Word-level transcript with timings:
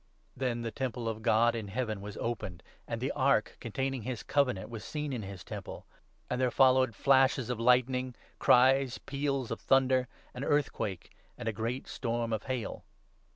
Then 0.35 0.63
the 0.63 0.71
Temple 0.71 1.07
of 1.07 1.21
God 1.21 1.53
in 1.53 1.67
Heaven 1.67 2.01
was 2.01 2.17
opened, 2.17 2.63
and 2.87 2.99
the 2.99 3.11
Ark 3.11 3.49
19 3.49 3.57
containing 3.59 4.01
his 4.01 4.23
Covenant 4.23 4.67
was 4.67 4.83
seen 4.83 5.13
in 5.13 5.21
his 5.21 5.43
Temple; 5.43 5.85
and 6.27 6.41
there 6.41 6.49
followed' 6.49 6.95
flashes 6.95 7.51
of 7.51 7.59
lightning, 7.59 8.15
cries, 8.39 8.97
peals 8.97 9.51
of 9.51 9.61
thunder,' 9.61 10.07
an 10.33 10.43
earthquake, 10.43 11.11
and 11.37 11.47
'a 11.47 11.53
great 11.53 11.87
storm 11.87 12.33
of 12.33 12.45
hail.' 12.45 12.83